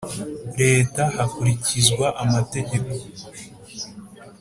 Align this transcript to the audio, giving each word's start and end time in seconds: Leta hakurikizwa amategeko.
Leta 0.61 1.03
hakurikizwa 1.15 2.07
amategeko. 2.23 2.93